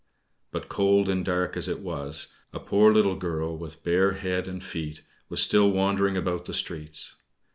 [0.49, 4.63] But cold and dark as it was, a poor little girl, with bare head and
[4.63, 7.17] feet, was still wandering about the streets.